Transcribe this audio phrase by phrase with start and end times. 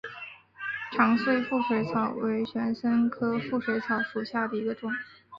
[0.91, 4.91] 长穗腹水草为玄参科腹水草属下的一个种。